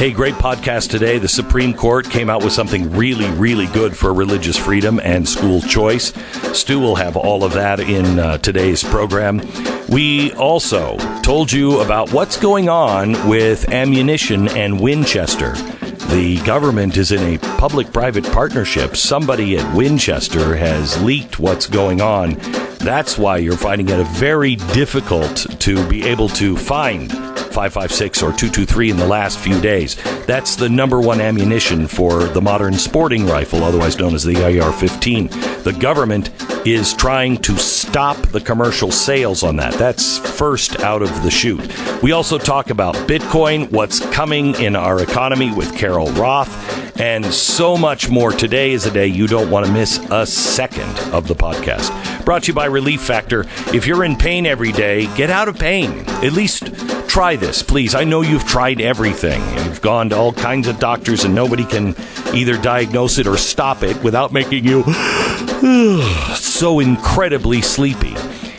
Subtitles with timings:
[0.00, 1.18] Hey, great podcast today.
[1.18, 5.60] The Supreme Court came out with something really, really good for religious freedom and school
[5.60, 6.14] choice.
[6.58, 9.42] Stu will have all of that in uh, today's program.
[9.90, 15.52] We also told you about what's going on with ammunition and Winchester.
[16.08, 18.96] The government is in a public private partnership.
[18.96, 22.40] Somebody at Winchester has leaked what's going on.
[22.82, 28.90] That's why you're finding it very difficult to be able to find 556 or 223
[28.90, 29.96] in the last few days.
[30.26, 34.72] That's the number one ammunition for the modern sporting rifle, otherwise known as the AR
[34.72, 35.28] 15.
[35.62, 36.30] The government
[36.66, 39.74] is trying to stop the commercial sales on that.
[39.74, 41.60] That's first out of the chute.
[42.02, 47.78] We also talk about Bitcoin, what's coming in our economy with Carol Roth, and so
[47.78, 48.30] much more.
[48.30, 52.24] Today is a day you don't want to miss a second of the podcast.
[52.26, 53.46] Brought to you by Relief Factor.
[53.74, 56.04] If you're in pain every day, get out of pain.
[56.22, 56.66] At least
[57.08, 57.94] try this, please.
[57.94, 59.40] I know you've tried everything.
[59.64, 61.96] You've gone to all kinds of doctors, and nobody can
[62.34, 64.82] either diagnose it or stop it without making you
[66.34, 68.14] so incredibly sleepy.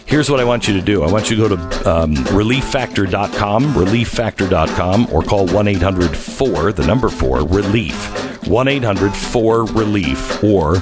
[0.08, 1.04] Here's what I want you to do.
[1.04, 6.86] I want you to go to um, relieffactor.com, relieffactor.com, or call 1 800 4, the
[6.86, 8.21] number 4, relief.
[8.48, 10.76] 1 800 4 relief, or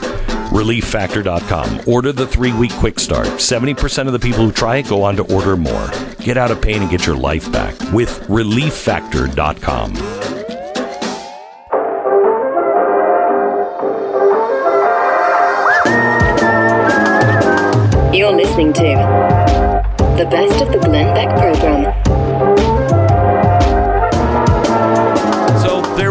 [0.50, 1.82] relieffactor.com.
[1.88, 3.28] Order the three week quick start.
[3.28, 5.92] 70% of the people who try it go on to order more.
[6.20, 9.96] Get out of pain and get your life back with relieffactor.com.
[18.14, 18.82] You're listening to
[20.18, 22.29] the best of the Glenn Beck program.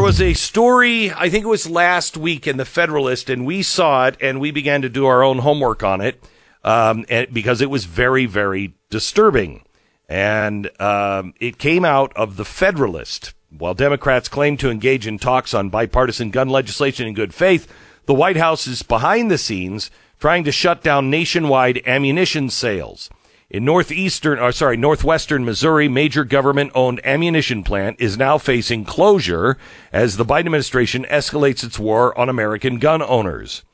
[0.09, 4.07] Was a story, I think it was last week in the Federalist, and we saw
[4.07, 6.19] it and we began to do our own homework on it
[6.65, 9.65] um, and, because it was very, very disturbing.
[10.09, 13.35] And um, it came out of the Federalist.
[13.51, 17.71] While Democrats claim to engage in talks on bipartisan gun legislation in good faith,
[18.07, 23.11] the White House is behind the scenes trying to shut down nationwide ammunition sales.
[23.51, 29.57] In northeastern, or sorry, northwestern Missouri, major government-owned ammunition plant is now facing closure
[29.91, 33.65] as the Biden administration escalates its war on American gun owners.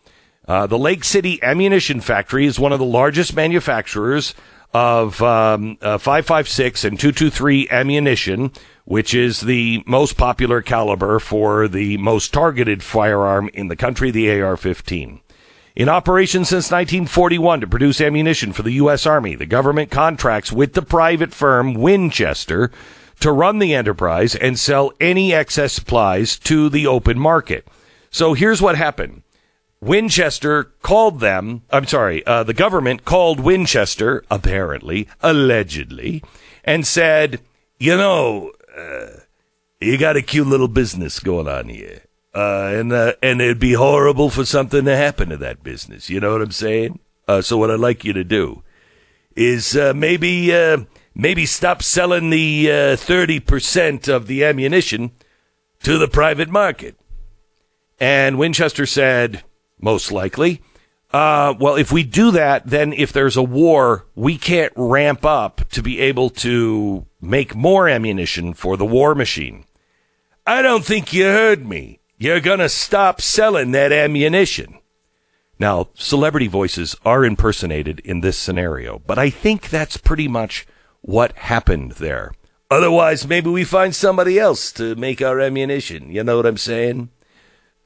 [0.46, 4.32] Uh, the Lake City Ammunition Factory is one of the largest manufacturers
[4.72, 8.52] of um, uh, 556 and 223 ammunition,
[8.84, 14.40] which is the most popular caliber for the most targeted firearm in the country, the
[14.40, 15.20] AR-15.
[15.76, 19.06] In operation since 1941 to produce ammunition for the U.S.
[19.06, 22.70] Army, the government contracts with the private firm Winchester
[23.18, 27.66] to run the enterprise and sell any excess supplies to the open market.
[28.08, 29.22] So here's what happened.
[29.80, 36.22] Winchester called them, I'm sorry, uh, the government called Winchester, apparently, allegedly,
[36.62, 37.40] and said,
[37.80, 39.06] you know, uh,
[39.80, 42.02] you got a cute little business going on here.
[42.34, 46.10] Uh, and uh, and it'd be horrible for something to happen to that business.
[46.10, 46.98] You know what I'm saying?
[47.28, 48.64] Uh, so what I'd like you to do
[49.36, 50.78] is uh, maybe uh,
[51.14, 55.12] maybe stop selling the uh, thirty percent of the ammunition
[55.84, 56.96] to the private market.
[58.00, 59.44] And Winchester said,
[59.80, 60.60] most likely,
[61.12, 65.82] well, if we do that, then if there's a war, we can't ramp up to
[65.82, 69.64] be able to make more ammunition for the war machine.
[70.46, 74.78] I don't think you heard me you're going to stop selling that ammunition.
[75.58, 80.66] Now, celebrity voices are impersonated in this scenario, but I think that's pretty much
[81.00, 82.32] what happened there.
[82.70, 86.10] Otherwise, maybe we find somebody else to make our ammunition.
[86.10, 87.10] You know what I'm saying?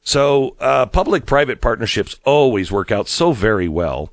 [0.00, 4.10] So, uh, public private partnerships always work out so very well.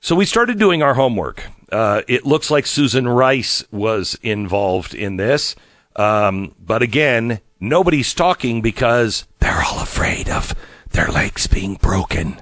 [0.00, 1.44] So, we started doing our homework.
[1.72, 5.56] Uh, it looks like Susan Rice was involved in this.
[5.96, 10.54] Um, but again, nobody's talking because they're all afraid of
[10.90, 12.40] their legs being broken.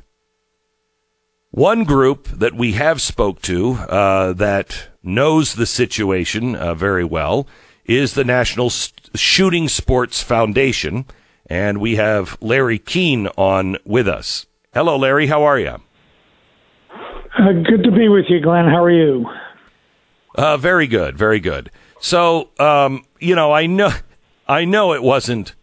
[1.51, 7.47] One group that we have spoke to uh, that knows the situation uh, very well
[7.85, 11.05] is the National Shooting Sports Foundation,
[11.47, 14.47] and we have Larry Keane on with us.
[14.73, 15.27] Hello, Larry.
[15.27, 15.77] How are you?
[17.39, 18.67] Uh, good to be with you, Glenn.
[18.67, 19.27] How are you?
[20.35, 21.19] Uh, very good.
[21.19, 21.71] Very good.
[22.01, 23.91] So, um, you know, I know,
[24.49, 25.55] I know it wasn't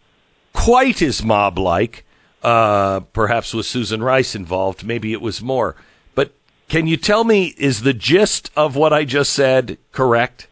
[0.54, 2.06] quite as mob like.
[2.42, 5.76] Uh, perhaps with Susan Rice involved, maybe it was more.
[6.16, 6.32] But
[6.70, 10.48] can you tell me, is the gist of what I just said correct?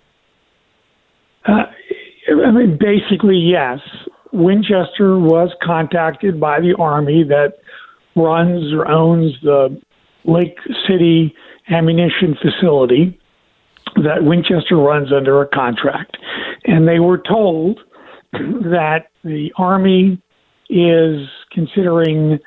[1.46, 1.64] Uh,
[2.46, 3.80] I mean, basically, yes.
[4.34, 7.54] Winchester was contacted by the Army that
[8.16, 9.80] runs or owns the
[10.26, 10.58] Lake
[10.88, 11.34] City
[11.70, 13.18] ammunition facility
[14.04, 16.18] that Winchester runs under a contract.
[16.66, 17.80] And they were told
[18.34, 20.22] that the Army
[20.70, 22.40] is considering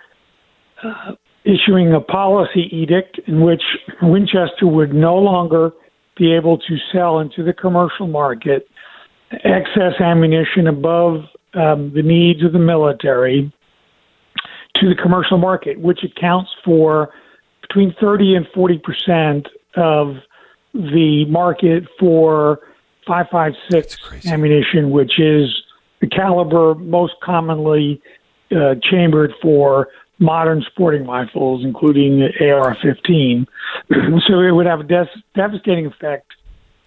[0.83, 1.13] uh,
[1.45, 3.63] issuing a policy edict in which
[4.03, 5.73] Winchester would no longer
[6.17, 8.67] be able to sell into the commercial market
[9.45, 11.23] excess ammunition above
[11.55, 13.53] um, the needs of the military
[14.77, 17.11] to the commercial market, which accounts for
[17.63, 20.17] between 30 and 40 percent of
[20.75, 22.61] the market for
[23.09, 25.49] 5.56 ammunition, which is
[26.01, 28.01] the caliber most commonly
[28.51, 29.89] uh, chambered for
[30.19, 33.47] modern sporting rifles, including the AR-15.
[34.27, 36.33] so it would have a des- devastating effect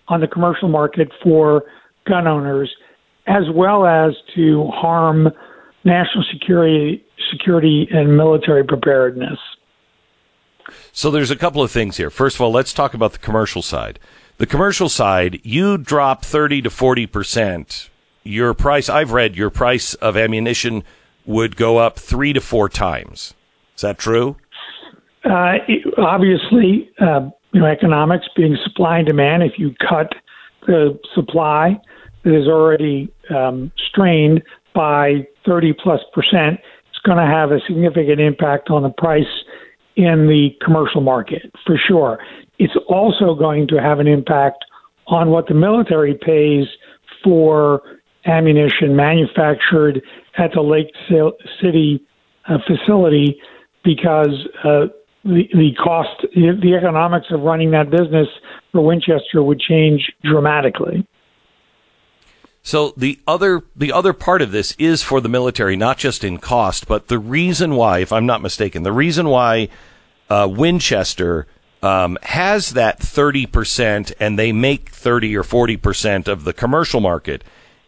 [0.07, 1.63] on the commercial market for
[2.07, 2.73] gun owners,
[3.27, 5.29] as well as to harm
[5.83, 9.39] national security, security and military preparedness.
[10.91, 12.09] So there's a couple of things here.
[12.09, 13.99] First of all, let's talk about the commercial side.
[14.37, 17.89] The commercial side, you drop 30 to 40 percent.
[18.23, 20.83] Your price, I've read, your price of ammunition
[21.25, 23.33] would go up three to four times.
[23.75, 24.37] Is that true?
[25.23, 25.53] Uh,
[25.97, 29.43] obviously, uh, you know, economics being supply and demand.
[29.43, 30.13] If you cut
[30.67, 31.79] the supply
[32.23, 34.43] that is already um, strained
[34.73, 36.59] by 30 plus percent,
[36.89, 39.23] it's going to have a significant impact on the price
[39.95, 42.19] in the commercial market for sure.
[42.59, 44.65] It's also going to have an impact
[45.07, 46.65] on what the military pays
[47.23, 47.81] for
[48.25, 50.01] ammunition manufactured
[50.37, 50.91] at the Lake
[51.61, 52.05] City
[52.47, 53.39] uh, facility
[53.83, 54.87] because uh,
[55.23, 58.27] the, the cost, the economics of running that business
[58.71, 61.07] for Winchester would change dramatically.
[62.65, 66.37] So the other the other part of this is for the military, not just in
[66.37, 69.67] cost, but the reason why, if I'm not mistaken, the reason why
[70.29, 71.45] uh, Winchester
[71.81, 77.43] um, has that 30% and they make 30 or 40% of the commercial market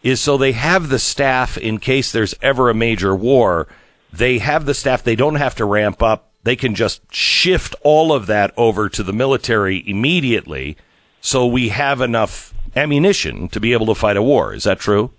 [0.06, 3.66] is so they have the staff in case there's ever a major war.
[4.12, 5.02] They have the staff.
[5.02, 6.30] They don't have to ramp up.
[6.44, 10.76] They can just shift all of that over to the military immediately.
[11.20, 14.54] So we have enough ammunition to be able to fight a war.
[14.54, 15.10] Is that true?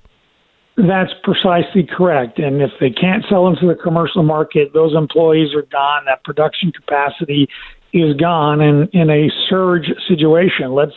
[0.77, 2.39] That's precisely correct.
[2.39, 6.05] And if they can't sell into the commercial market, those employees are gone.
[6.05, 7.49] That production capacity
[7.91, 8.61] is gone.
[8.61, 10.95] And in a surge situation, let's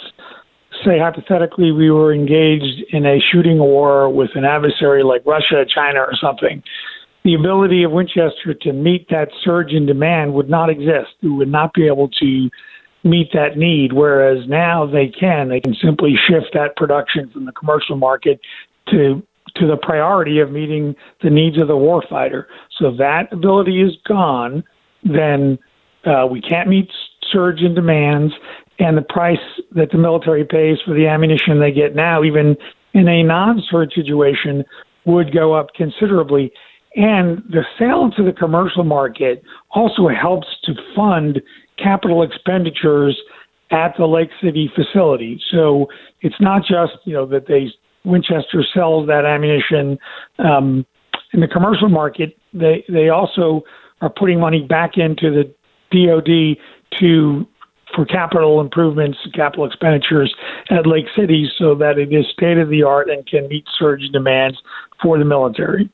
[0.84, 6.00] say hypothetically we were engaged in a shooting war with an adversary like Russia, China,
[6.00, 6.62] or something,
[7.24, 11.10] the ability of Winchester to meet that surge in demand would not exist.
[11.22, 12.50] We would not be able to
[13.04, 13.92] meet that need.
[13.92, 15.48] Whereas now they can.
[15.48, 18.40] They can simply shift that production from the commercial market
[18.90, 19.22] to
[19.56, 22.44] to the priority of meeting the needs of the warfighter.
[22.78, 24.62] So that ability is gone.
[25.02, 25.58] Then
[26.04, 26.88] uh, we can't meet
[27.32, 28.32] surge in demands,
[28.80, 29.38] and the price
[29.72, 32.56] that the military pays for the ammunition they get now, even
[32.94, 34.64] in a non-surge situation,
[35.04, 36.50] would go up considerably.
[36.96, 41.40] And the sale into the commercial market also helps to fund
[41.78, 43.20] capital expenditures
[43.70, 45.40] at the Lake City facility.
[45.52, 45.86] So
[46.22, 47.68] it's not just you know that they
[48.04, 49.98] Winchester sells that ammunition
[50.38, 50.86] um,
[51.32, 52.36] in the commercial market.
[52.52, 53.62] They they also
[54.00, 55.54] are putting money back into the
[55.92, 56.56] DoD
[56.98, 57.46] to
[57.94, 60.34] for capital improvements, capital expenditures
[60.70, 64.02] at Lake City, so that it is state of the art and can meet surge
[64.12, 64.58] demands
[65.02, 65.90] for the military.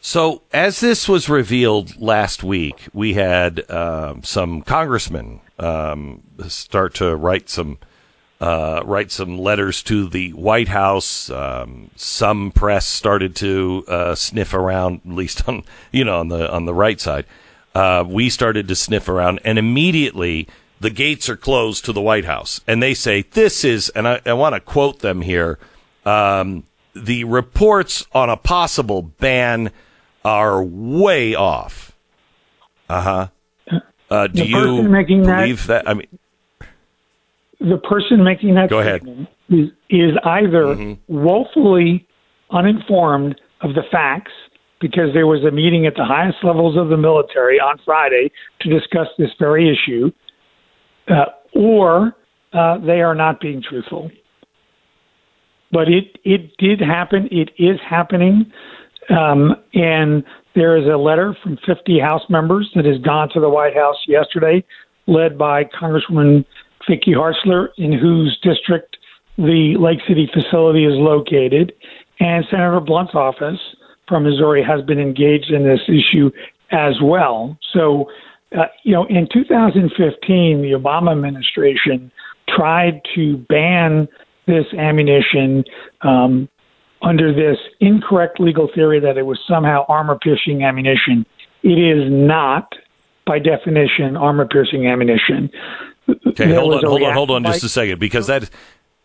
[0.00, 7.16] So, as this was revealed last week, we had um, some congressmen um, start to
[7.16, 7.78] write some
[8.40, 11.28] uh, write some letters to the White House.
[11.28, 16.50] Um, some press started to uh, sniff around, at least on you know on the
[16.50, 17.26] on the right side.
[17.78, 20.48] Uh, we started to sniff around, and immediately
[20.80, 24.20] the gates are closed to the White House, and they say this is, and I,
[24.26, 25.60] I want to quote them here.
[26.04, 29.70] Um, the reports on a possible ban
[30.24, 31.96] are way off.
[32.88, 33.28] Uh-huh.
[34.10, 35.88] Uh, do you believe that, that?
[35.88, 36.18] I mean,
[37.60, 39.28] the person making that Go ahead.
[39.50, 40.94] Is, is either mm-hmm.
[41.06, 42.08] woefully
[42.50, 44.32] uninformed of the facts
[44.80, 48.30] because there was a meeting at the highest levels of the military on Friday
[48.60, 50.10] to discuss this very issue,
[51.08, 52.16] uh, or
[52.52, 54.10] uh, they are not being truthful.
[55.70, 57.28] But it it did happen.
[57.30, 58.50] It is happening.
[59.10, 60.22] Um, and
[60.54, 63.96] there is a letter from 50 House members that has gone to the White House
[64.06, 64.64] yesterday,
[65.06, 66.44] led by Congresswoman
[66.88, 68.96] Vicky Hartzler, in whose district
[69.36, 71.72] the Lake City facility is located.
[72.20, 73.60] And Senator Blunt's office
[74.08, 76.30] from Missouri has been engaged in this issue
[76.70, 77.58] as well.
[77.72, 78.10] So,
[78.56, 82.10] uh, you know, in 2015, the Obama administration
[82.48, 84.08] tried to ban
[84.46, 85.64] this ammunition
[86.02, 86.48] um,
[87.02, 91.24] under this incorrect legal theory that it was somehow armor piercing ammunition.
[91.62, 92.72] It is not,
[93.26, 95.50] by definition, armor piercing ammunition.
[96.08, 98.48] Okay, there hold on, hold on, hold on just a second, because that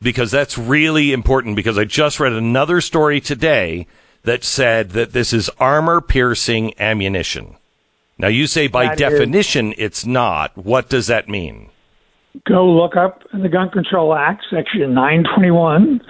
[0.01, 1.57] because that's really important.
[1.57, 3.88] Because I just read another story today
[4.24, 7.58] that said that this is armor piercing ammunition.
[8.18, 10.58] Now you say by that definition is, it's not.
[10.58, 11.70] What does that mean?
[12.48, 16.01] Go look up in the Gun Control Act, Section 921.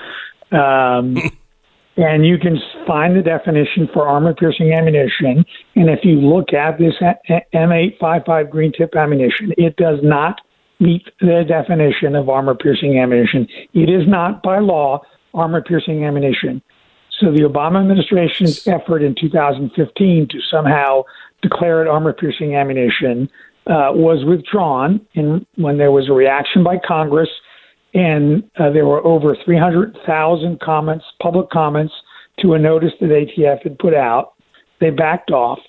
[0.52, 1.18] Um,
[1.98, 5.46] and you can find the definition for armor piercing ammunition.
[5.76, 6.94] And if you look at this
[7.54, 10.42] M855 green tip ammunition, it does not
[10.80, 13.48] meet the definition of armor piercing ammunition.
[13.74, 15.02] It is not by law
[15.34, 16.62] armor piercing ammunition.
[17.20, 21.04] So the Obama administration's effort in 2015 to somehow
[21.42, 23.30] declare it armor piercing ammunition
[23.68, 27.30] uh, was withdrawn in, when there was a reaction by Congress
[27.94, 31.94] and uh, there were over 300,000 comments, public comments,
[32.40, 34.34] to a notice that ATF had put out.
[34.82, 35.60] They backed off,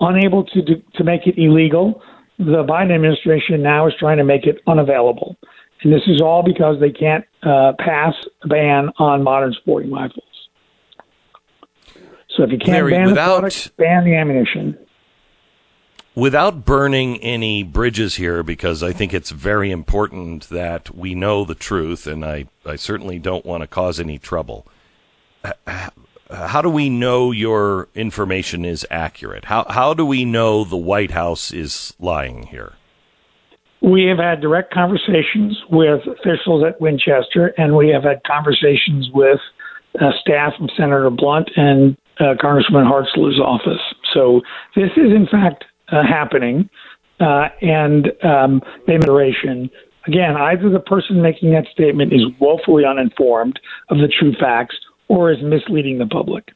[0.00, 2.02] unable to do, to make it illegal.
[2.38, 5.36] The Biden administration now is trying to make it unavailable,
[5.82, 10.24] and this is all because they can't uh, pass a ban on modern sporting rifles.
[12.36, 14.78] So if you can't Larry, ban without, the product, ban the ammunition
[16.14, 21.54] without burning any bridges here, because I think it's very important that we know the
[21.54, 24.66] truth, and I, I certainly don't want to cause any trouble.
[26.30, 29.46] How do we know your information is accurate?
[29.46, 32.74] How, how do we know the White House is lying here?
[33.80, 39.40] We have had direct conversations with officials at Winchester, and we have had conversations with
[40.00, 43.80] uh, staff from Senator Blunt and uh, Congressman Hartzler's office.
[44.12, 44.40] So
[44.76, 46.68] this is, in fact, uh, happening,
[47.20, 48.62] uh, and um,
[50.06, 54.76] Again, either the person making that statement is woefully uninformed of the true facts
[55.08, 56.48] or is misleading the public.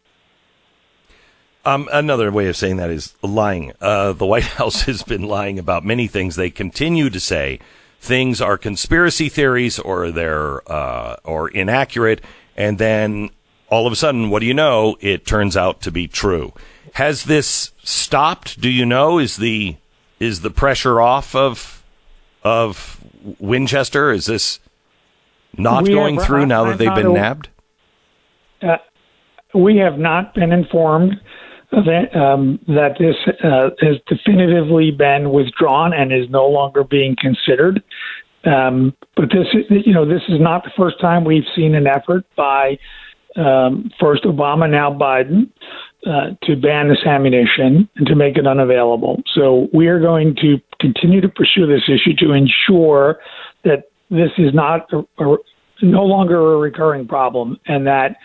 [1.65, 3.73] Um, another way of saying that is lying.
[3.81, 6.37] Uh, the White House has been lying about many things.
[6.37, 7.61] They continue to say
[8.01, 12.23] things are conspiracy theories or they're uh, or inaccurate,
[12.57, 13.31] and then
[13.69, 14.97] all of a sudden, what do you know?
[15.01, 16.53] It turns out to be true.
[16.95, 18.61] Has this stopped?
[18.61, 19.19] Do you know?
[19.19, 19.77] Is the
[20.19, 21.85] is the pressure off of
[22.43, 23.05] of
[23.39, 24.13] Winchester?
[24.13, 24.61] Is this
[25.57, 27.49] not we going have, through now that they've been nabbed?
[28.63, 28.77] Uh,
[29.55, 31.21] we have not been informed
[31.73, 37.83] that um, that this uh, has definitively been withdrawn and is no longer being considered.
[38.45, 42.25] Um, but this, you know, this is not the first time we've seen an effort
[42.37, 42.79] by
[43.37, 45.51] um, first Obama, now Biden,
[46.07, 49.23] uh, to ban this ammunition and to make it unavailable.
[49.35, 53.19] So we are going to continue to pursue this issue to ensure
[53.65, 55.37] that this is not a, a,
[55.83, 58.17] no longer a recurring problem, and that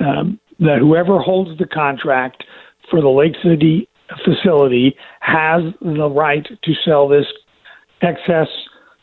[0.00, 2.44] um, that whoever holds the contract
[2.90, 3.88] for the Lake City
[4.24, 7.26] facility has the right to sell this
[8.02, 8.48] excess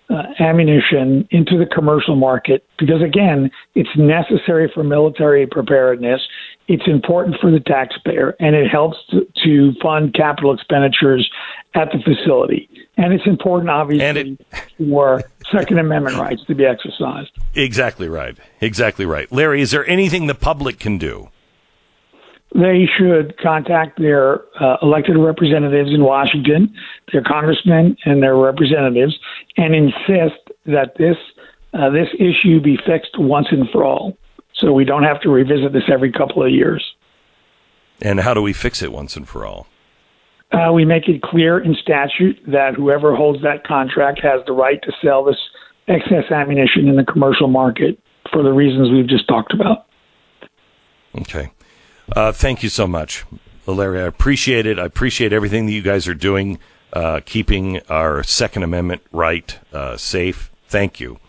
[0.09, 6.21] uh, ammunition into the commercial market because, again, it's necessary for military preparedness.
[6.67, 11.29] It's important for the taxpayer, and it helps to, to fund capital expenditures
[11.73, 12.69] at the facility.
[12.97, 17.31] And it's important, obviously, it, for Second Amendment rights to be exercised.
[17.55, 18.37] Exactly right.
[18.59, 19.31] Exactly right.
[19.31, 21.29] Larry, is there anything the public can do?
[22.55, 26.73] They should contact their uh, elected representatives in Washington,
[27.11, 29.17] their congressmen and their representatives,
[29.57, 31.17] and insist that this
[31.73, 34.17] uh, this issue be fixed once and for all,
[34.53, 36.83] so we don't have to revisit this every couple of years.
[38.01, 39.67] And how do we fix it once and for all?
[40.51, 44.81] Uh, we make it clear in statute that whoever holds that contract has the right
[44.83, 45.37] to sell this
[45.89, 47.99] excess ammunition in the commercial market
[48.31, 49.87] for the reasons we've just talked about.
[51.19, 51.51] Okay.
[52.15, 53.25] Uh, thank you so much,
[53.65, 54.01] Larry.
[54.01, 54.79] I appreciate it.
[54.79, 56.59] I appreciate everything that you guys are doing,
[56.93, 60.51] uh, keeping our Second Amendment right uh, safe.
[60.67, 61.19] Thank you.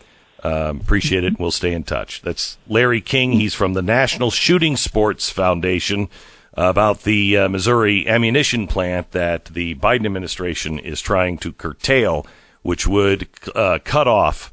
[0.44, 1.38] Um, appreciate it.
[1.38, 2.22] We'll stay in touch.
[2.22, 3.32] That's Larry Keane.
[3.32, 6.08] He's from the National Shooting Sports Foundation
[6.54, 12.26] about the uh, Missouri ammunition plant that the Biden administration is trying to curtail,
[12.62, 14.52] which would uh, cut off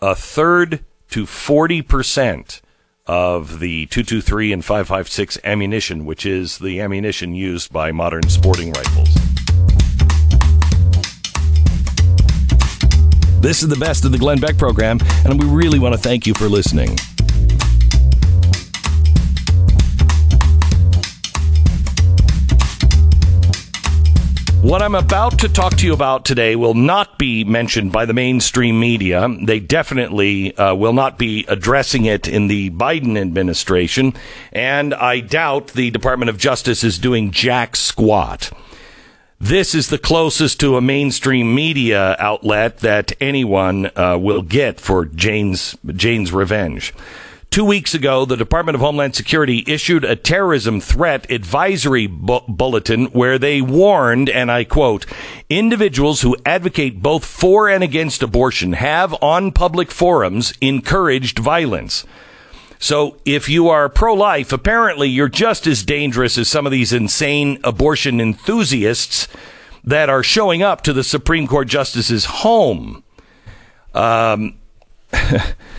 [0.00, 2.62] a third to 40 percent
[3.06, 9.08] of the 223 and 556 ammunition, which is the ammunition used by modern sporting rifles.
[13.40, 16.26] This is the best of the Glenn Beck program, and we really want to thank
[16.26, 16.96] you for listening.
[24.62, 28.14] What I'm about to talk to you about today will not be mentioned by the
[28.14, 29.28] mainstream media.
[29.42, 34.14] They definitely uh, will not be addressing it in the Biden administration,
[34.52, 38.52] and I doubt the Department of Justice is doing jack squat.
[39.40, 45.04] This is the closest to a mainstream media outlet that anyone uh, will get for
[45.04, 46.94] Jane's Jane's revenge.
[47.52, 53.08] Two weeks ago, the Department of Homeland Security issued a terrorism threat advisory bu- bulletin
[53.08, 55.04] where they warned, and I quote,
[55.50, 62.06] individuals who advocate both for and against abortion have on public forums encouraged violence.
[62.78, 66.90] So if you are pro life, apparently you're just as dangerous as some of these
[66.90, 69.28] insane abortion enthusiasts
[69.84, 73.04] that are showing up to the Supreme Court justice's home.
[73.92, 74.54] Um,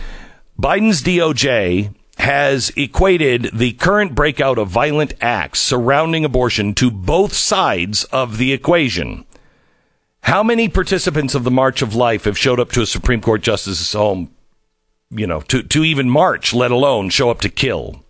[0.58, 8.04] Biden's DOJ has equated the current breakout of violent acts surrounding abortion to both sides
[8.04, 9.24] of the equation.
[10.22, 13.42] How many participants of the March of Life have showed up to a Supreme Court
[13.42, 14.30] justice's home,
[15.10, 18.03] you know, to, to even march, let alone show up to kill?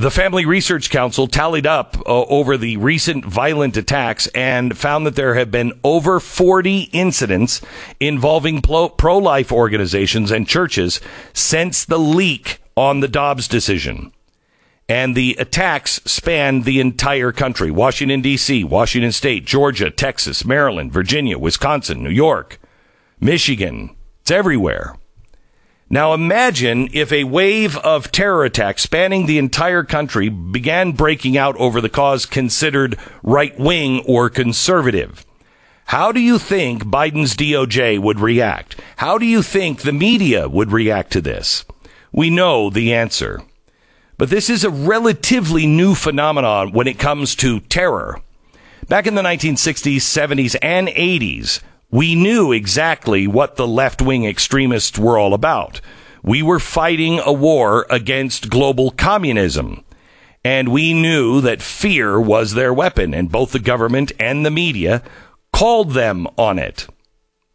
[0.00, 5.14] The Family Research Council tallied up uh, over the recent violent attacks and found that
[5.14, 7.60] there have been over 40 incidents
[8.00, 11.02] involving pro life organizations and churches
[11.34, 14.10] since the leak on the Dobbs decision.
[14.88, 21.38] And the attacks spanned the entire country Washington, D.C., Washington State, Georgia, Texas, Maryland, Virginia,
[21.38, 22.58] Wisconsin, New York,
[23.20, 23.94] Michigan.
[24.22, 24.94] It's everywhere.
[25.92, 31.56] Now imagine if a wave of terror attacks spanning the entire country began breaking out
[31.56, 35.26] over the cause considered right wing or conservative.
[35.86, 38.80] How do you think Biden's DOJ would react?
[38.98, 41.64] How do you think the media would react to this?
[42.12, 43.42] We know the answer.
[44.16, 48.20] But this is a relatively new phenomenon when it comes to terror.
[48.88, 51.60] Back in the 1960s, 70s, and 80s,
[51.90, 55.80] we knew exactly what the left wing extremists were all about.
[56.22, 59.84] We were fighting a war against global communism.
[60.44, 65.02] And we knew that fear was their weapon, and both the government and the media
[65.52, 66.86] called them on it.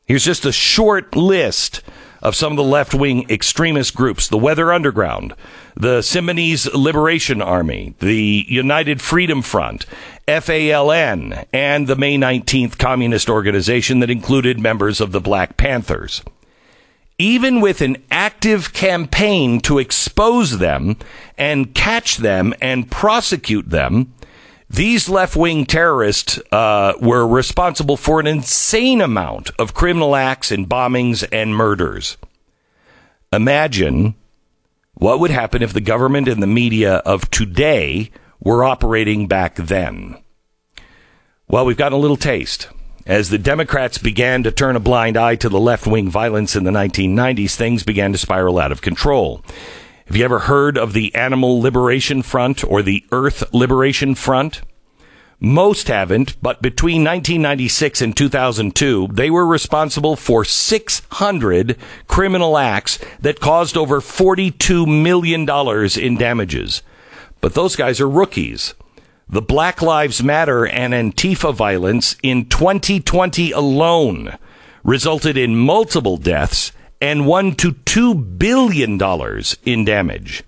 [0.06, 1.82] Here's just a short list
[2.22, 5.34] of some of the left wing extremist groups the Weather Underground,
[5.76, 9.86] the Symbionese Liberation Army, the United Freedom Front,
[10.28, 16.24] FALN, and the May 19th Communist Organization that included members of the Black Panthers.
[17.18, 20.98] Even with an active campaign to expose them
[21.38, 24.14] and catch them and prosecute them,
[24.70, 30.68] these left wing terrorists uh, were responsible for an insane amount of criminal acts and
[30.68, 32.18] bombings and murders.
[33.32, 34.16] Imagine
[34.96, 40.18] what would happen if the government and the media of today were operating back then.
[41.48, 42.70] Well, we've gotten a little taste.
[43.06, 46.64] As the Democrats began to turn a blind eye to the left wing violence in
[46.64, 49.44] the 1990s, things began to spiral out of control.
[50.08, 54.62] Have you ever heard of the Animal Liberation Front or the Earth Liberation Front?
[55.40, 63.42] Most haven't, but between 1996 and 2002, they were responsible for 600 criminal acts that
[63.42, 65.48] caused over $42 million
[66.00, 66.82] in damages.
[67.42, 68.74] But those guys are rookies.
[69.28, 74.38] The Black Lives Matter and Antifa violence in 2020 alone
[74.84, 76.72] resulted in multiple deaths
[77.02, 80.44] and one to two billion dollars in damage.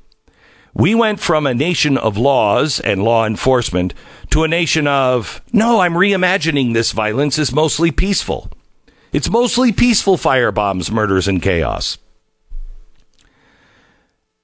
[0.77, 3.95] We went from a nation of laws and law enforcement
[4.29, 8.51] to a nation of, no, I'm reimagining this violence is mostly peaceful.
[9.11, 11.97] It's mostly peaceful firebombs, murders, and chaos.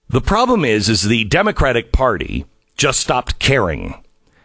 [0.09, 2.45] The problem is, is the Democratic Party
[2.77, 3.93] just stopped caring.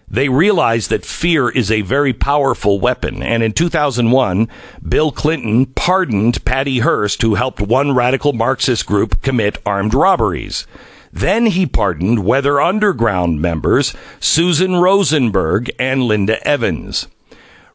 [0.07, 3.23] They realized that fear is a very powerful weapon.
[3.23, 4.49] And in 2001,
[4.87, 10.67] Bill Clinton pardoned Patty Hearst, who helped one radical Marxist group commit armed robberies.
[11.13, 17.09] Then he pardoned Weather Underground members Susan Rosenberg and Linda Evans.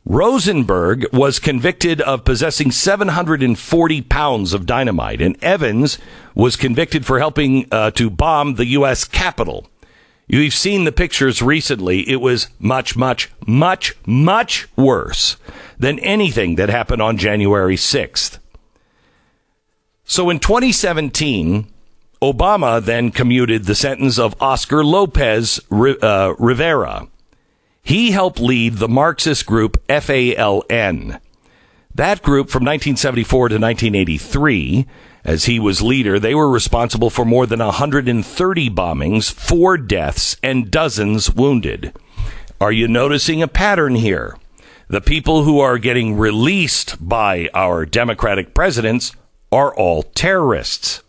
[0.06, 5.98] Rosenberg was convicted of possessing 740 pounds of dynamite, and Evans
[6.36, 9.06] was convicted for helping uh, to bomb the U.S.
[9.06, 9.65] Capitol.
[10.28, 12.10] You've seen the pictures recently.
[12.10, 15.38] It was much, much, much, much worse
[15.78, 18.39] than anything that happened on January 6th.
[20.06, 21.67] So in 2017,
[22.24, 27.10] Obama then commuted the sentence of Oscar Lopez uh, Rivera.
[27.82, 31.20] He helped lead the Marxist group FALN.
[31.94, 34.88] That group from 1974 to 1983,
[35.26, 40.72] as he was leader, they were responsible for more than 130 bombings, four deaths, and
[40.72, 41.94] dozens wounded.
[42.62, 44.38] Are you noticing a pattern here?
[44.88, 49.12] The people who are getting released by our Democratic presidents
[49.52, 51.04] are all terrorists.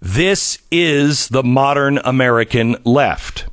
[0.00, 3.46] This is the modern American left.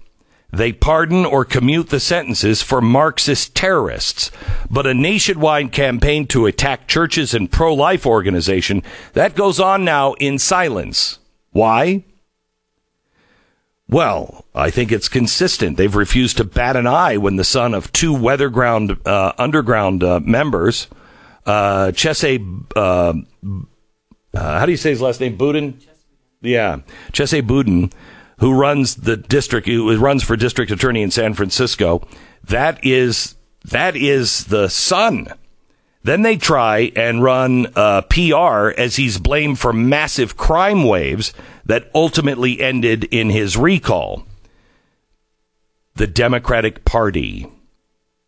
[0.52, 4.30] They pardon or commute the sentences for Marxist terrorists.
[4.70, 10.14] But a nationwide campaign to attack churches and pro life organization, that goes on now
[10.14, 11.18] in silence.
[11.52, 12.04] Why?
[13.90, 15.78] Well, I think it's consistent.
[15.78, 20.20] They've refused to bat an eye when the son of two Weatherground uh, underground uh,
[20.20, 20.88] members,
[21.46, 22.34] uh, uh,
[22.76, 23.14] uh,
[24.34, 25.36] how do you say his last name?
[25.36, 25.80] Boudin?
[26.44, 27.92] Yeah, Chesa Boudin
[28.44, 32.06] who runs the district, who runs for district attorney in San Francisco.
[32.44, 35.30] That is that is the son.
[36.04, 41.90] Then they try and run uh, PR as he's blamed for massive crime waves that
[41.96, 44.28] ultimately ended in his recall.
[45.96, 47.48] The Democratic Party.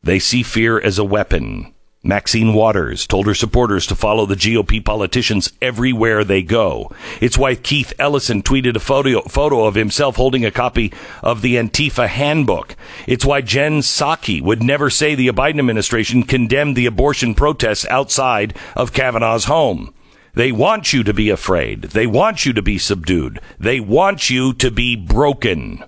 [0.01, 1.74] They see fear as a weapon.
[2.05, 6.91] Maxine Waters told her supporters to follow the GOP politicians everywhere they go.
[7.19, 11.55] It's why Keith Ellison tweeted a photo, photo of himself holding a copy of the
[11.55, 12.75] Antifa handbook.
[13.07, 18.55] It's why Jen Psaki would never say the Biden administration condemned the abortion protests outside
[18.75, 19.91] of Kavanaugh's home.
[20.35, 21.81] They want you to be afraid.
[21.81, 23.39] They want you to be subdued.
[23.59, 25.83] They want you to be broken.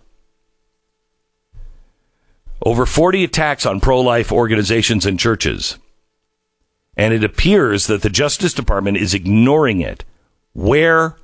[2.66, 5.78] Over 40 attacks on pro life organizations and churches.
[6.98, 10.04] And it appears that the Justice Department is ignoring it.
[10.54, 11.16] Where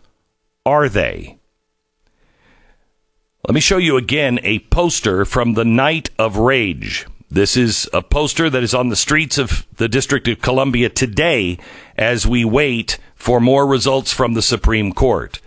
[0.66, 1.40] are they?
[3.48, 7.08] Let me show you again a poster from the Night of Rage.
[7.30, 11.58] This is a poster that is on the streets of the District of Columbia today
[11.98, 15.42] as we wait for more results from the Supreme Court.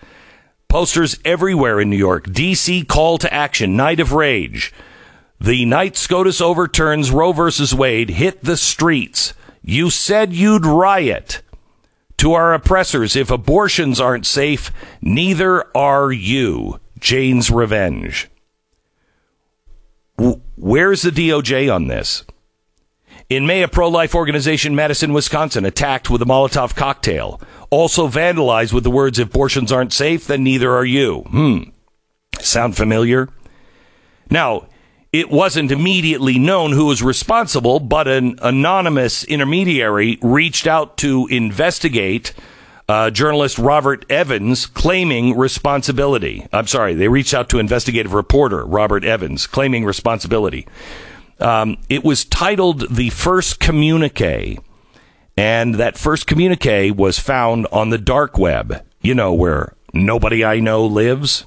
[0.69, 2.27] Posters everywhere in New York.
[2.27, 3.77] DC call to action.
[3.77, 4.75] Night of Rage.
[5.41, 9.33] The night SCOTUS overturns Roe versus Wade hit the streets.
[9.69, 11.43] You said you'd riot.
[12.19, 14.71] To our oppressors, if abortions aren't safe,
[15.03, 16.79] neither are you.
[17.01, 18.31] Jane's Revenge.
[20.57, 22.25] Where's the DOJ on this?
[23.29, 27.41] In May, a pro life organization, Madison, Wisconsin, attacked with a Molotov cocktail.
[27.69, 31.23] Also vandalized with the words, if abortions aren't safe, then neither are you.
[31.23, 31.59] Hmm.
[32.39, 33.29] Sound familiar?
[34.31, 34.69] Now,
[35.17, 42.35] it wasn't immediately known who was responsible, but an anonymous intermediary reached out to investigate
[42.87, 46.47] uh, journalist Robert Evans claiming responsibility.
[46.53, 50.69] I'm sorry, they reached out to investigative reporter Robert Evans claiming responsibility.
[51.41, 54.59] Um, it was titled The First Communique,
[55.35, 60.61] and that first communique was found on the dark web, you know, where nobody I
[60.61, 61.47] know lives.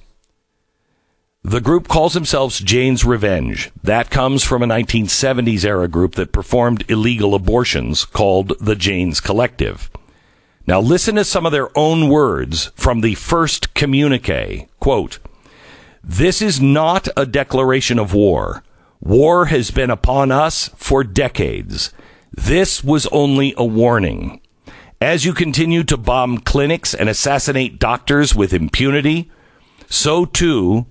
[1.44, 3.72] The group calls themselves Jane's Revenge.
[3.82, 9.90] That comes from a 1970s era group that performed illegal abortions called the Jane's Collective.
[10.68, 14.68] Now listen to some of their own words from the first communique.
[14.82, 15.20] Quote,
[16.04, 18.62] This is not a declaration of war.
[19.00, 21.94] War has been upon us for decades.
[22.34, 24.42] This was only a warning.
[25.00, 29.32] As you continue to bomb clinics and assassinate doctors with impunity,
[29.88, 30.86] so too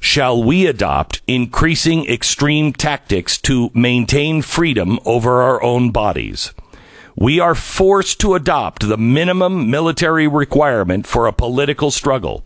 [0.00, 6.52] shall we adopt increasing extreme tactics to maintain freedom over our own bodies.
[7.16, 12.44] We are forced to adopt the minimum military requirement for a political struggle.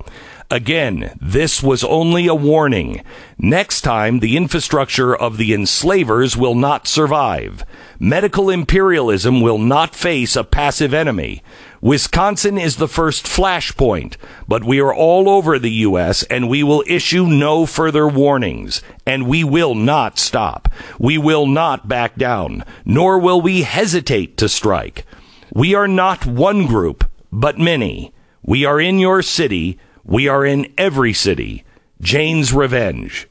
[0.53, 3.03] Again, this was only a warning.
[3.39, 7.65] Next time, the infrastructure of the enslavers will not survive.
[8.01, 11.43] Medical imperialism will not face a passive enemy.
[11.81, 14.17] Wisconsin is the first flashpoint,
[14.47, 16.23] but we are all over the U.S.
[16.25, 18.83] and we will issue no further warnings.
[19.07, 20.69] And we will not stop.
[20.99, 25.07] We will not back down, nor will we hesitate to strike.
[25.55, 28.13] We are not one group, but many.
[28.43, 29.79] We are in your city
[30.11, 31.65] we are in every city.
[32.01, 33.29] Jane's Revenge.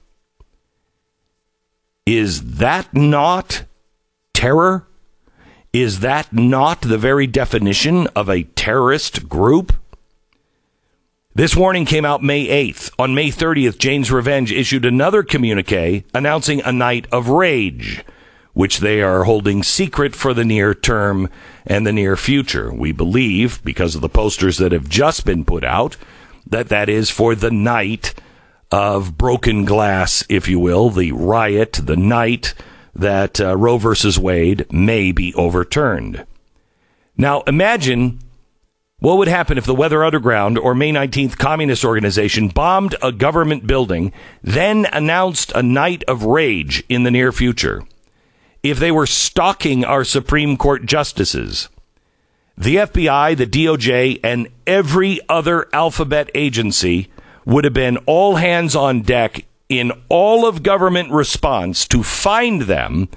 [2.05, 3.65] Is that not
[4.33, 4.87] terror?
[5.71, 9.73] Is that not the very definition of a terrorist group?
[11.35, 12.91] This warning came out May 8th.
[12.97, 18.03] On May 30th, Jane's Revenge issued another communique announcing a night of rage,
[18.53, 21.29] which they are holding secret for the near term
[21.67, 22.73] and the near future.
[22.73, 25.97] We believe, because of the posters that have just been put out,
[26.47, 28.15] that that is for the night
[28.71, 32.55] of broken glass, if you will, the riot, the night
[32.99, 36.25] that uh, Roe versus Wade may be overturned.
[37.17, 38.19] Now, imagine
[38.99, 43.65] what would happen if the Weather Underground or May 19th Communist Organization bombed a government
[43.65, 47.83] building, then announced a night of rage in the near future?
[48.61, 51.69] If they were stalking our Supreme Court justices,
[52.57, 57.07] the FBI, the DOJ, and every other alphabet agency
[57.45, 63.07] would have been all hands on deck in all of government response to find them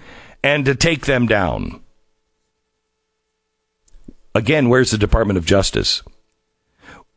[0.44, 1.80] and to take them down.
[4.34, 6.02] Again, where's the Department of Justice?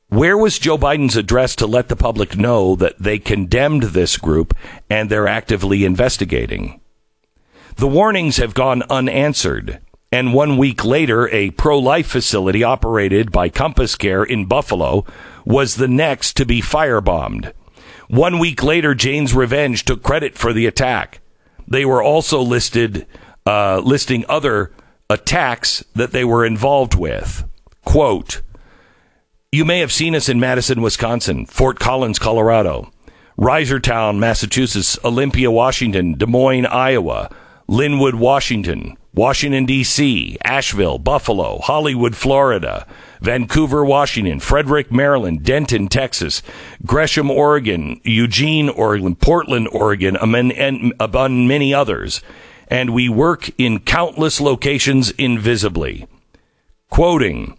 [0.08, 4.56] Where was Joe Biden's address to let the public know that they condemned this group
[4.90, 6.80] and they're actively investigating?
[7.78, 9.82] The warnings have gone unanswered.
[10.12, 15.04] And one week later, a pro life facility operated by Compass Care in Buffalo
[15.44, 17.52] was the next to be firebombed.
[18.08, 21.22] One week later, Jane's Revenge took credit for the attack.
[21.68, 23.08] They were also listed,
[23.46, 24.72] uh, listing other
[25.10, 27.46] attacks that they were involved with.
[27.84, 28.42] Quote,
[29.52, 32.92] you may have seen us in Madison, Wisconsin, Fort Collins, Colorado,
[33.40, 37.30] Reisterstown, Massachusetts, Olympia, Washington, Des Moines, Iowa,
[37.70, 42.86] Lynnwood, Washington, Washington, D.C., Asheville, Buffalo, Hollywood, Florida,
[43.22, 46.42] Vancouver, Washington, Frederick, Maryland, Denton, Texas,
[46.86, 52.22] Gresham, Oregon, Eugene, Oregon, Portland, Oregon, among many others
[52.68, 56.08] and we work in countless locations invisibly.
[56.90, 57.58] Quoting,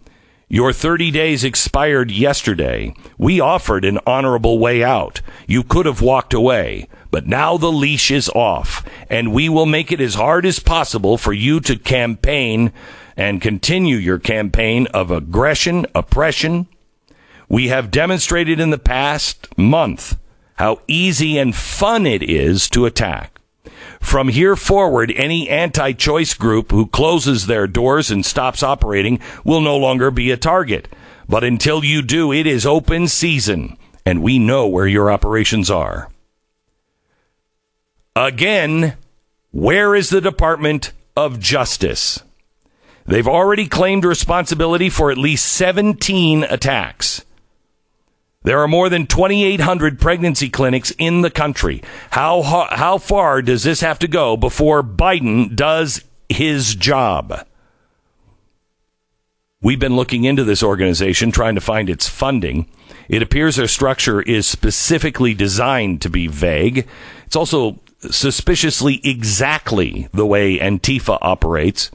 [0.49, 2.95] your 30 days expired yesterday.
[3.19, 5.21] We offered an honorable way out.
[5.47, 9.91] You could have walked away, but now the leash is off, and we will make
[9.91, 12.71] it as hard as possible for you to campaign
[13.17, 16.67] and continue your campaign of aggression, oppression.
[17.49, 20.19] We have demonstrated in the past month
[20.57, 23.41] how easy and fun it is to attack.
[23.99, 29.63] From here forward, any anti choice group who closes their doors and stops operating will
[29.63, 30.87] no longer be a target.
[31.27, 36.11] But until you do, it is open season, and we know where your operations are.
[38.17, 38.97] Again,
[39.51, 42.23] where is the Department of Justice?
[43.05, 47.27] They've already claimed responsibility for at least 17 attacks.
[48.43, 51.83] There are more than 2,800 pregnancy clinics in the country.
[52.11, 57.47] How, how far does this have to go before Biden does his job?
[59.61, 62.67] We've been looking into this organization, trying to find its funding.
[63.11, 66.89] It appears their structure is specifically designed to be vague.
[67.27, 71.91] It's also suspiciously exactly the way Antifa operates.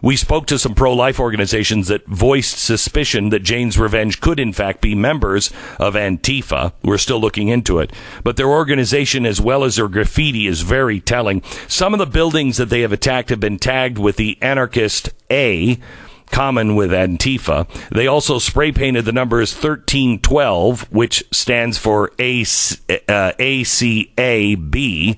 [0.00, 4.52] We spoke to some pro life organizations that voiced suspicion that Jane's Revenge could, in
[4.52, 6.72] fact, be members of Antifa.
[6.82, 7.92] We're still looking into it.
[8.22, 11.42] But their organization, as well as their graffiti, is very telling.
[11.66, 15.80] Some of the buildings that they have attacked have been tagged with the anarchist A
[16.30, 17.68] common with Antifa.
[17.90, 25.16] They also spray painted the numbers 1312, which stands for uh, ACAB,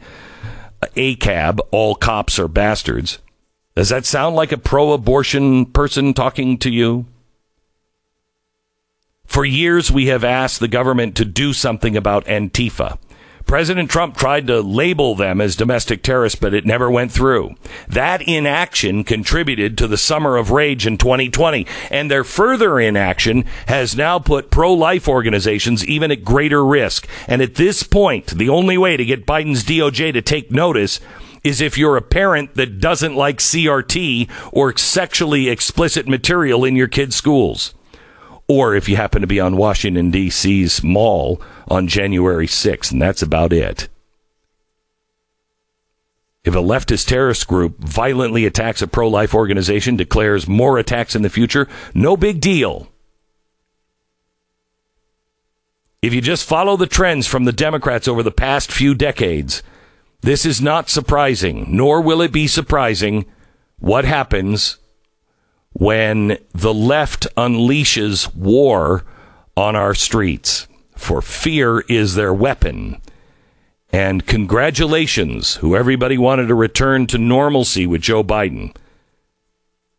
[0.97, 3.19] ACAB, all cops are bastards.
[3.77, 7.07] Does that sound like a pro abortion person talking to you?
[9.25, 12.99] For years, we have asked the government to do something about Antifa.
[13.51, 17.57] President Trump tried to label them as domestic terrorists, but it never went through.
[17.89, 23.97] That inaction contributed to the summer of rage in 2020, and their further inaction has
[23.97, 27.09] now put pro-life organizations even at greater risk.
[27.27, 31.01] And at this point, the only way to get Biden's DOJ to take notice
[31.43, 36.87] is if you're a parent that doesn't like CRT or sexually explicit material in your
[36.87, 37.75] kids' schools.
[38.51, 43.23] Or if you happen to be on Washington, D.C.'s mall on January 6th, and that's
[43.23, 43.89] about it.
[46.43, 51.23] If a leftist terrorist group violently attacks a pro life organization, declares more attacks in
[51.23, 52.91] the future, no big deal.
[56.03, 59.63] If you just follow the trends from the Democrats over the past few decades,
[60.23, 63.27] this is not surprising, nor will it be surprising
[63.79, 64.80] what happens
[65.73, 69.05] when the left unleashes war
[69.57, 70.67] on our streets.
[70.97, 73.01] For fear is their weapon.
[73.93, 78.75] And congratulations, who everybody wanted to return to normalcy with Joe Biden.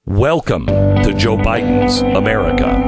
[0.05, 2.79] Welcome to Joe Biden's America.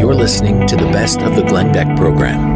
[0.00, 2.55] You're listening to the best of the Glenn Beck program.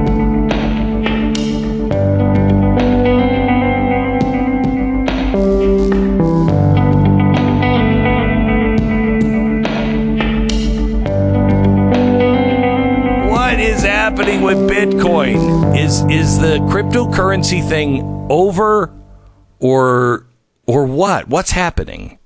[15.91, 18.95] Is is the cryptocurrency thing over
[19.59, 20.25] or
[20.69, 21.27] or what?
[21.29, 22.17] What's happening?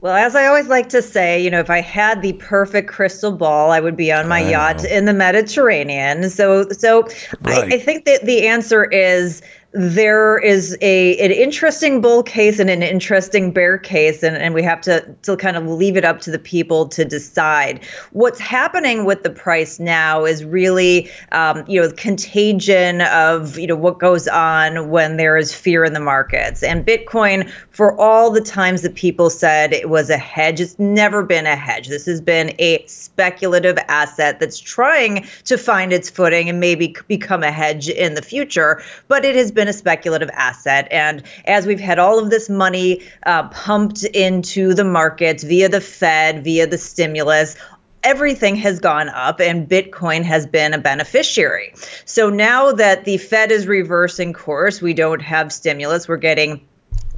[0.00, 3.30] Well, as I always like to say, you know, if I had the perfect crystal
[3.30, 6.28] ball, I would be on my yacht in the Mediterranean.
[6.28, 7.02] So, so
[7.42, 7.72] right.
[7.72, 9.42] I, I think that the answer is
[9.72, 14.62] there is a an interesting bull case and an interesting bear case and, and we
[14.62, 17.82] have to to kind of leave it up to the people to decide.
[18.10, 23.76] What's happening with the price now is really um, you know contagion of you know
[23.76, 26.62] what goes on when there is fear in the markets.
[26.62, 31.22] And bitcoin for all the times that people said it was a hedge it's never
[31.22, 31.88] been a hedge.
[31.88, 37.42] This has been a speculative asset that's trying to find its footing and maybe become
[37.42, 40.88] a hedge in the future but it has been been a speculative asset.
[40.90, 45.80] And as we've had all of this money uh, pumped into the markets via the
[45.80, 47.54] Fed, via the stimulus,
[48.02, 51.72] everything has gone up and Bitcoin has been a beneficiary.
[52.04, 56.66] So now that the Fed is reversing course, we don't have stimulus, we're getting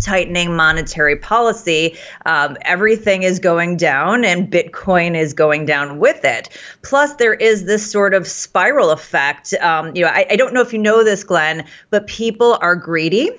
[0.01, 6.49] tightening monetary policy, um, everything is going down and Bitcoin is going down with it.
[6.83, 9.55] Plus, there is this sort of spiral effect.
[9.55, 12.77] Um, you know, I, I don't know if you know this, Glenn, but people are
[12.77, 13.31] greedy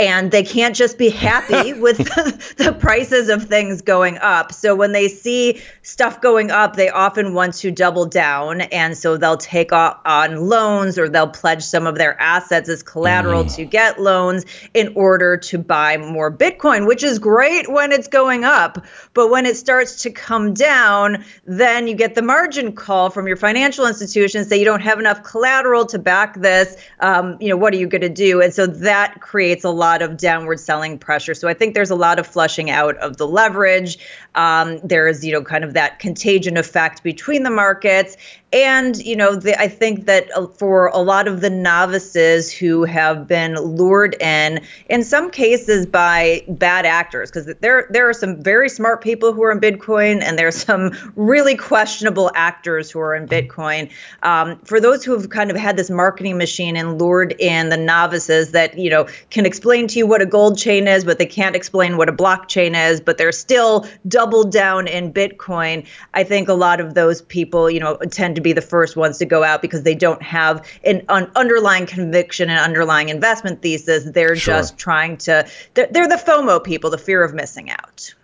[0.00, 1.98] and they can't just be happy with
[2.56, 4.52] the, prices of things going up.
[4.52, 8.62] So when they see stuff going up, they often want to double down.
[8.62, 13.44] And so they'll take on loans or they'll pledge some of their assets as collateral
[13.44, 13.54] mm.
[13.56, 18.44] to get loans in order to buy more Bitcoin, which is great when it's going
[18.44, 18.86] up.
[19.12, 23.36] But when it starts to come down, then you get the margin call from your
[23.36, 26.76] financial institutions say you don't have enough collateral to back this.
[27.00, 28.40] Um, you know, what are you going to do?
[28.40, 31.34] And so that creates a lot lot of downward selling pressure.
[31.34, 33.98] So I think there's a lot of flushing out of the leverage.
[34.34, 38.16] Um, there is, you know, kind of that contagion effect between the markets.
[38.52, 42.82] And, you know, the, I think that uh, for a lot of the novices who
[42.84, 48.42] have been lured in, in some cases by bad actors, because there, there are some
[48.42, 52.98] very smart people who are in Bitcoin and there are some really questionable actors who
[52.98, 53.88] are in Bitcoin.
[54.24, 57.76] Um, for those who have kind of had this marketing machine and lured in the
[57.76, 61.26] novices that, you know, can explain to you what a gold chain is, but they
[61.26, 65.86] can't explain what a blockchain is, but they're still doubled down in Bitcoin.
[66.14, 68.96] I think a lot of those people, you know, tend to to be the first
[68.96, 73.62] ones to go out because they don't have an, an underlying conviction and underlying investment
[73.62, 74.10] thesis.
[74.10, 74.54] They're sure.
[74.54, 78.14] just trying to, they're, they're the FOMO people, the fear of missing out.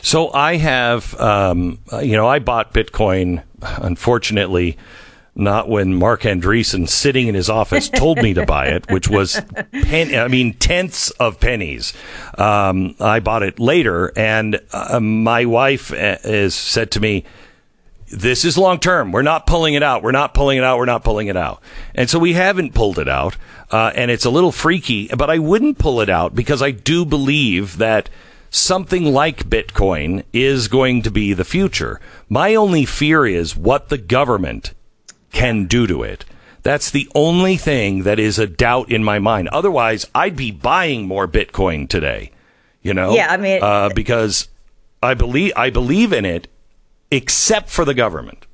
[0.00, 4.78] So I have, um, you know, I bought Bitcoin, unfortunately,
[5.34, 9.40] not when Marc Andreessen sitting in his office told me to buy it, which was,
[9.82, 11.92] pen, I mean, tenths of pennies.
[12.38, 17.24] Um, I bought it later, and uh, my wife uh, has said to me,
[18.12, 19.10] this is long term.
[19.10, 20.02] We're not pulling it out.
[20.02, 20.78] We're not pulling it out.
[20.78, 21.60] We're not pulling it out.
[21.94, 23.36] And so we haven't pulled it out.
[23.70, 27.04] Uh, and it's a little freaky, but I wouldn't pull it out because I do
[27.04, 28.08] believe that
[28.50, 32.00] something like Bitcoin is going to be the future.
[32.28, 34.74] My only fear is what the government
[35.34, 36.24] can do to it.
[36.62, 39.48] That's the only thing that is a doubt in my mind.
[39.48, 42.30] Otherwise, I'd be buying more Bitcoin today.
[42.80, 43.14] You know?
[43.14, 44.48] Yeah, I mean, uh, because
[45.02, 46.48] I believe I believe in it
[47.10, 48.46] except for the government.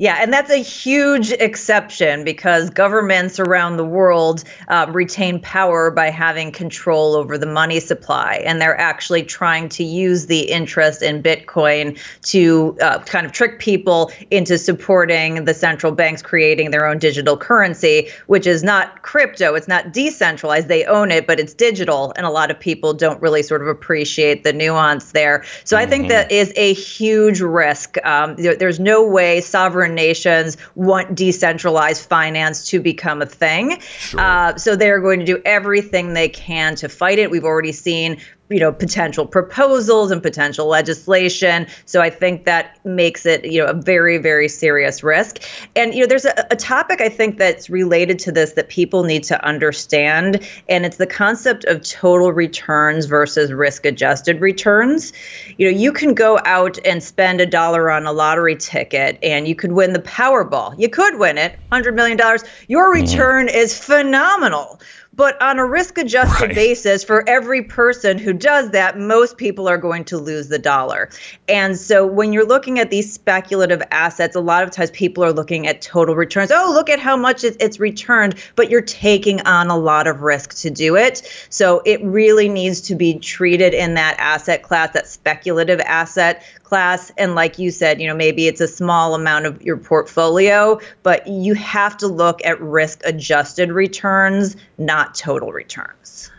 [0.00, 6.10] Yeah, and that's a huge exception because governments around the world uh, retain power by
[6.10, 8.40] having control over the money supply.
[8.44, 13.58] And they're actually trying to use the interest in Bitcoin to uh, kind of trick
[13.58, 19.56] people into supporting the central banks creating their own digital currency, which is not crypto.
[19.56, 20.68] It's not decentralized.
[20.68, 22.12] They own it, but it's digital.
[22.16, 25.44] And a lot of people don't really sort of appreciate the nuance there.
[25.64, 25.86] So mm-hmm.
[25.86, 26.10] I think mm-hmm.
[26.10, 27.96] that is a huge risk.
[28.06, 33.80] Um, there, there's no way sovereign nations want decentralized finance to become a thing.
[33.80, 34.20] Sure.
[34.20, 37.30] Uh, so they're going to do everything they can to fight it.
[37.30, 38.20] We've already seen
[38.50, 41.66] you know potential proposals and potential legislation.
[41.86, 45.42] So i think that makes it you know a very very serious risk.
[45.76, 49.04] And you know there's a, a, topic i think that's related to this that people
[49.04, 55.12] need to understand and it's the concept of total returns versus risk adjusted returns.
[55.56, 59.46] You know you can go out and spend a dollar on a lottery ticket and
[59.46, 60.74] you could win the powerball.
[60.78, 62.44] You could win it 100 million dollars.
[62.68, 63.04] Your mm-hmm.
[63.04, 64.80] return is phenomenal
[65.18, 66.54] But on a risk adjusted Right.
[66.54, 71.08] basis, for every person who does that, most people are going to lose the dollar.
[71.48, 75.32] And so when you're looking at these speculative assets, a lot of times people are
[75.32, 76.52] looking at total returns.
[76.52, 80.54] Oh, look at how much it's returned, but you're taking on a lot of risk
[80.60, 81.28] to do it.
[81.50, 87.10] So it really needs to be treated in that asset class, that speculative asset class.
[87.16, 91.26] And like you said, you know, maybe it's a small amount of your portfolio, but
[91.26, 96.30] you have to look at risk adjusted returns, not total returns.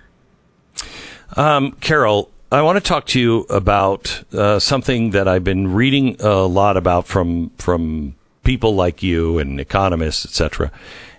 [1.36, 6.16] Um, Carol, I want to talk to you about uh, something that I've been reading
[6.20, 10.72] a lot about from from people like you and economists, etc.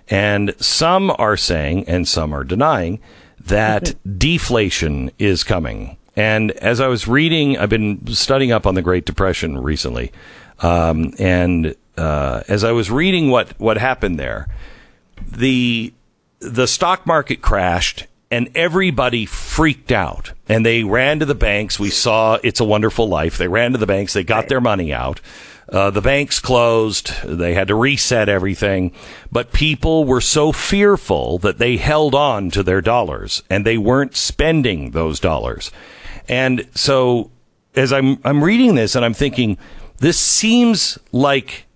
[0.09, 2.99] And some are saying, and some are denying,
[3.39, 5.97] that deflation is coming.
[6.17, 10.11] And as I was reading, I've been studying up on the Great Depression recently,
[10.59, 14.49] um, and uh, as I was reading what what happened there,
[15.25, 15.93] the
[16.41, 21.79] the stock market crashed and everybody freaked out and they ran to the banks.
[21.79, 23.37] We saw It's a Wonderful Life.
[23.37, 24.13] They ran to the banks.
[24.13, 25.21] They got their money out.
[25.69, 27.13] Uh, the banks closed.
[27.23, 28.91] They had to reset everything.
[29.31, 34.15] But people were so fearful that they held on to their dollars and they weren't
[34.15, 35.71] spending those dollars.
[36.27, 37.31] And so
[37.75, 39.57] as I'm, I'm reading this and I'm thinking,
[39.99, 41.67] this seems like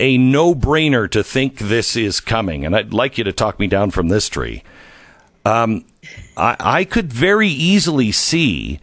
[0.00, 2.64] a no brainer to think this is coming.
[2.64, 4.62] And I'd like you to talk me down from this tree.
[5.44, 5.84] Um,
[6.36, 8.80] I, I could very easily see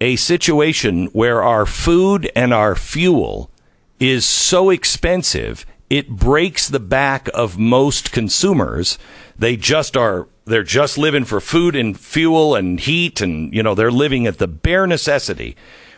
[0.00, 3.50] a situation where our food and our fuel
[3.98, 8.98] is so expensive it breaks the back of most consumers.
[9.38, 13.74] They just are they're just living for food and fuel and heat and you know
[13.74, 15.56] they're living at the bare necessity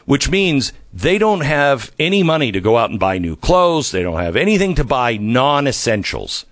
[0.09, 3.91] which means they don't have any money to go out and buy new clothes.
[3.91, 6.47] They don't have anything to buy non essentials.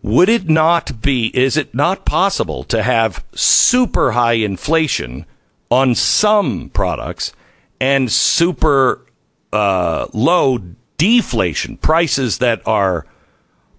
[0.00, 5.26] Would it not be, is it not possible to have super high inflation
[5.70, 7.34] on some products
[7.78, 9.04] and super
[9.52, 10.56] uh, low
[10.96, 13.04] deflation, prices that are,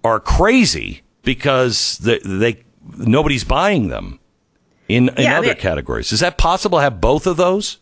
[0.04, 2.62] are crazy because they, they
[2.96, 4.20] nobody's buying them
[4.88, 6.12] in, in Yeah, I other mean- categories?
[6.12, 7.78] Is that possible to have both of those?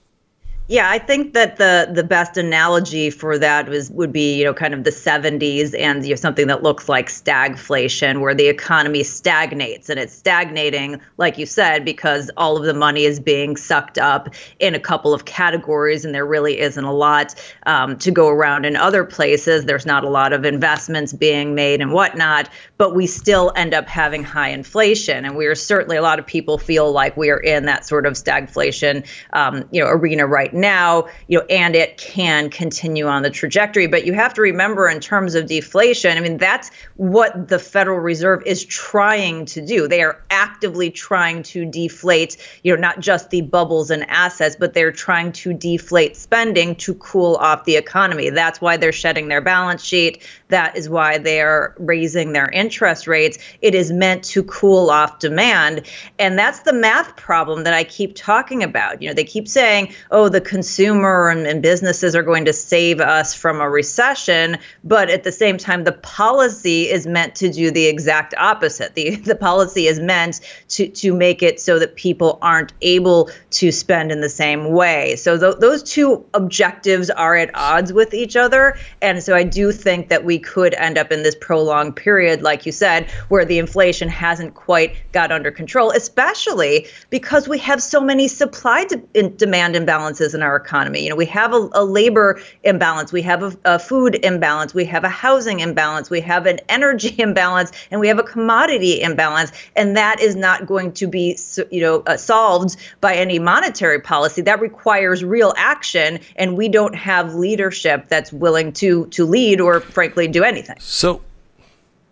[0.69, 4.53] Yeah, I think that the the best analogy for that was would be you know
[4.53, 9.05] kind of the 70s and you know, something that looks like stagflation, where the economy
[9.05, 13.97] stagnates and it's stagnating, like you said, because all of the money is being sucked
[13.97, 17.33] up in a couple of categories, and there really isn't a lot
[17.67, 19.67] um, to go around in other places.
[19.67, 23.87] There's not a lot of investments being made and whatnot, but we still end up
[23.87, 27.39] having high inflation, and we are certainly a lot of people feel like we are
[27.39, 31.99] in that sort of stagflation, um, you know, arena right now, you know, and it
[31.99, 33.87] can continue on the trajectory.
[33.87, 37.99] But you have to remember, in terms of deflation, I mean, that's what the Federal
[37.99, 39.87] Reserve is trying to do.
[39.87, 44.75] They are actively trying to deflate, you know, not just the bubbles and assets, but
[44.75, 48.31] they're trying to deflate spending to cool off the economy.
[48.31, 50.27] That's why they're shedding their balance sheet.
[50.49, 53.39] That is why they are raising their interest rates.
[53.61, 55.87] It is meant to cool off demand.
[56.19, 59.03] And that's the math problem that I keep talking about.
[59.03, 63.01] You know, they keep saying, oh, the consumer and, and businesses are going to save
[63.01, 64.57] us from a recession.
[64.85, 68.95] But at the same time, the policy is meant to do the exact opposite.
[68.95, 73.73] The, the policy is meant to, to make it so that people aren't able to
[73.73, 75.17] spend in the same way.
[75.17, 78.79] So th- those two objectives are at odds with each other.
[79.03, 82.65] And so I do think that we could end up in this prolonged period, like
[82.65, 88.01] you said, where the inflation hasn't quite got under control, especially because we have so
[88.01, 91.03] many supply de- demand imbalances in our economy.
[91.03, 94.85] You know, we have a, a labor imbalance, we have a, a food imbalance, we
[94.85, 99.51] have a housing imbalance, we have an energy imbalance, and we have a commodity imbalance.
[99.75, 101.37] And that is not going to be,
[101.73, 104.43] you know, uh, solved by any monetary policy.
[104.43, 109.81] That requires real action, and we don't have leadership that's willing to to lead or,
[109.81, 110.77] frankly, do anything.
[110.79, 111.23] So,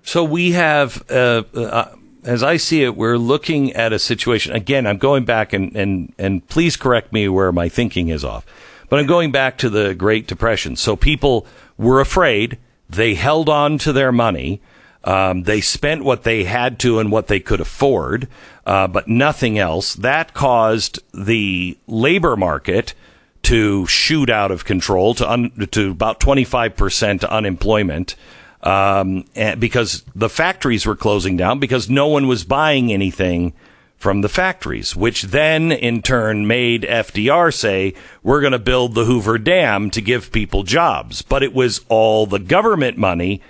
[0.03, 1.95] so we have, uh, uh,
[2.25, 4.53] as I see it, we're looking at a situation.
[4.53, 8.47] Again, I'm going back and and and please correct me where my thinking is off,
[8.89, 10.77] but I'm going back to the Great Depression.
[10.77, 11.47] So people
[11.77, 12.59] were afraid.
[12.89, 14.61] They held on to their money.
[15.05, 18.27] Um, they spent what they had to and what they could afford,
[18.65, 19.95] uh, but nothing else.
[19.95, 22.95] That caused the labor market
[23.43, 28.17] to shoot out of control to un- to about 25% unemployment
[28.65, 33.53] um, and because the factories were closing down because no one was buying anything
[33.97, 39.05] from the factories, which then in turn made FDR say, we're going to build the
[39.05, 41.23] Hoover Dam to give people jobs.
[41.23, 43.41] But it was all the government money,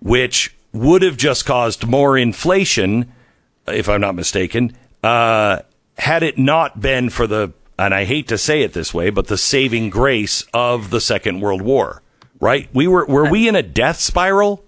[0.00, 3.12] which would have just caused more inflation
[3.66, 4.76] if I'm not mistaken.
[5.02, 5.60] Uh,
[5.98, 9.26] had it not been for the, and I hate to say it this way, but
[9.26, 12.02] the saving grace of the Second World War,
[12.40, 12.68] right?
[12.72, 14.64] We were were we in a death spiral?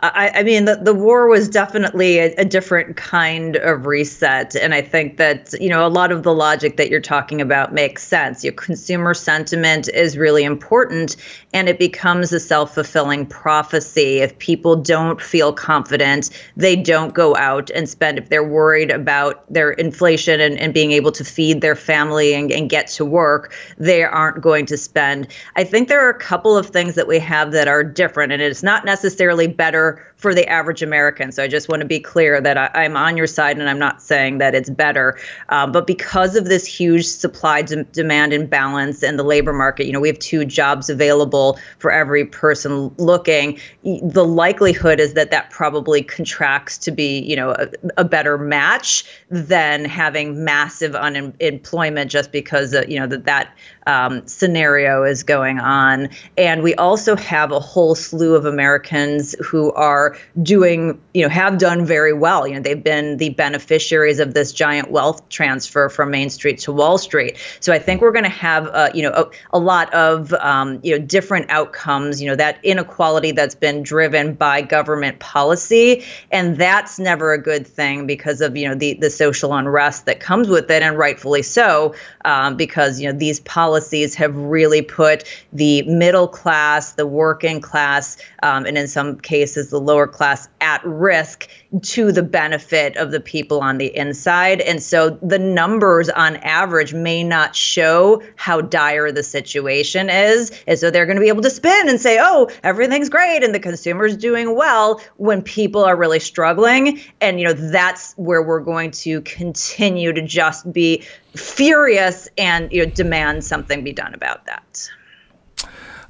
[0.00, 4.54] I, I, mean, the, the war was definitely a, a, different kind of reset.
[4.54, 7.74] And I think that, you know, a lot of the logic that you're talking about
[7.74, 8.44] makes sense.
[8.44, 11.16] Your consumer sentiment is really important
[11.52, 14.18] and it becomes a self fulfilling prophecy.
[14.18, 18.18] If people don't feel confident, they don't go out and spend.
[18.18, 22.52] If they're worried about their inflation and, and being able to feed their family and,
[22.52, 25.26] and get to work, they aren't going to spend.
[25.56, 28.40] I think there are a couple of things that we have that are different, and
[28.40, 31.30] it's not necessarily better are for the average American.
[31.32, 33.78] So I just want to be clear that I, am on your side and I'm
[33.78, 35.16] not saying that it's better.
[35.48, 39.92] Um, but because of this huge supply de- demand imbalance in the labor market, you
[39.92, 43.58] know, we have two jobs available for every person looking.
[43.84, 49.04] The likelihood is that that probably contracts to be, you know, a, a better match
[49.30, 53.56] than having massive unemployment just because, of, you know, that that
[53.86, 56.08] um, scenario is going on.
[56.36, 60.07] And we also have a whole slew of Americans who are
[60.42, 62.46] doing, you know, have done very well.
[62.46, 66.72] You know, they've been the beneficiaries of this giant wealth transfer from Main Street to
[66.72, 67.36] Wall Street.
[67.60, 70.80] So I think we're going to have, uh, you know, a, a lot of, um,
[70.82, 72.20] you know, different outcomes.
[72.20, 77.66] You know, that inequality that's been driven by government policy, and that's never a good
[77.66, 81.42] thing because of you know the the social unrest that comes with it, and rightfully
[81.42, 81.94] so,
[82.24, 88.16] um, because you know these policies have really put the middle class, the working class,
[88.42, 91.48] um, and in some cases the lower class at risk
[91.82, 94.60] to the benefit of the people on the inside.
[94.60, 100.52] And so the numbers on average may not show how dire the situation is.
[100.68, 103.52] And so they're going to be able to spin and say, oh, everything's great and
[103.52, 107.00] the consumer's doing well when people are really struggling.
[107.20, 111.02] And, you know, that's where we're going to continue to just be
[111.34, 114.88] furious and you know demand something be done about that.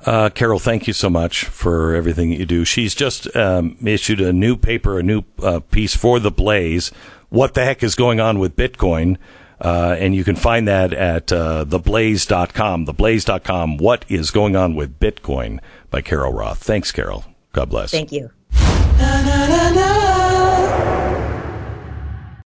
[0.06, 2.64] Uh, Carol, thank you so much for everything that you do.
[2.64, 6.90] She's just um, issued a new paper, a new uh, piece for the Blaze.
[7.30, 9.16] What the heck is going on with Bitcoin?
[9.60, 12.86] Uh, and you can find that at uh, theblaze.com.
[12.86, 13.76] Theblaze.com.
[13.78, 15.58] What is going on with Bitcoin
[15.90, 16.62] by Carol Roth.
[16.62, 17.24] Thanks, Carol.
[17.52, 17.90] God bless.
[17.90, 18.30] Thank you.
[18.52, 20.17] Na, na, na,